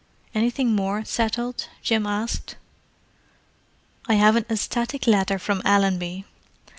"Anything 0.33 0.75
more 0.75 1.05
settled?" 1.05 1.67
Jim 1.83 2.07
asked. 2.07 2.55
"I 4.07 4.15
have 4.15 4.35
an 4.35 4.47
ecstatic 4.49 5.05
letter 5.05 5.37
from 5.37 5.61
Allenby." 5.63 6.25